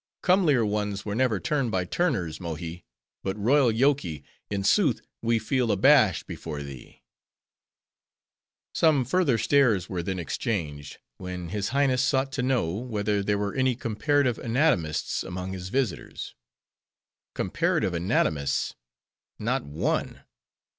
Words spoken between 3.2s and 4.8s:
But royal Yoky! in